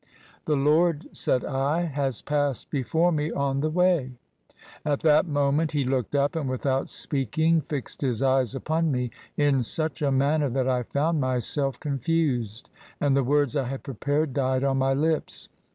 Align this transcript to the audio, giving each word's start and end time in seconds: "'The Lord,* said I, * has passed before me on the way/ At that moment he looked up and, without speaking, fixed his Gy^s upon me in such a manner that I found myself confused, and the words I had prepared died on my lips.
"'The 0.47 0.55
Lord,* 0.55 1.07
said 1.11 1.45
I, 1.45 1.81
* 1.81 1.81
has 1.83 2.23
passed 2.23 2.71
before 2.71 3.11
me 3.11 3.31
on 3.31 3.59
the 3.59 3.69
way/ 3.69 4.13
At 4.83 5.01
that 5.01 5.27
moment 5.27 5.73
he 5.73 5.83
looked 5.85 6.15
up 6.15 6.35
and, 6.35 6.49
without 6.49 6.89
speaking, 6.89 7.61
fixed 7.61 8.01
his 8.01 8.23
Gy^s 8.23 8.55
upon 8.55 8.91
me 8.91 9.11
in 9.37 9.61
such 9.61 10.01
a 10.01 10.11
manner 10.11 10.49
that 10.49 10.67
I 10.67 10.81
found 10.81 11.21
myself 11.21 11.79
confused, 11.79 12.67
and 12.99 13.15
the 13.15 13.23
words 13.23 13.55
I 13.55 13.65
had 13.65 13.83
prepared 13.83 14.33
died 14.33 14.63
on 14.63 14.77
my 14.79 14.95
lips. 14.95 15.49